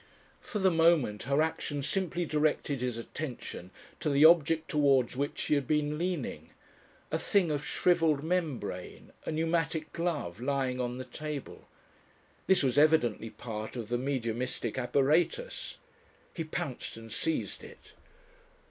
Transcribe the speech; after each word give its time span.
For 0.39 0.57
the 0.57 0.71
moment 0.71 1.21
her 1.29 1.43
action 1.43 1.83
simply 1.83 2.25
directed 2.25 2.81
his 2.81 2.97
attention 2.97 3.69
to 3.99 4.09
the 4.09 4.25
object 4.25 4.67
towards 4.67 5.15
which 5.15 5.37
she 5.37 5.53
had 5.53 5.67
been 5.67 5.99
leaning, 5.99 6.49
a 7.11 7.19
thing 7.19 7.51
of 7.51 7.63
shrivelled 7.63 8.23
membrane, 8.23 9.11
a 9.27 9.31
pneumatic 9.31 9.91
glove, 9.93 10.39
lying 10.41 10.81
on 10.81 10.97
the 10.97 11.05
table. 11.05 11.67
This 12.47 12.63
was 12.63 12.79
evidently 12.79 13.29
part 13.29 13.75
of 13.75 13.89
the 13.89 13.99
mediumistic 13.99 14.79
apparatus. 14.79 15.77
He 16.33 16.45
pounced 16.45 16.97
and 16.97 17.11
seized 17.13 17.63
it. 17.63 17.93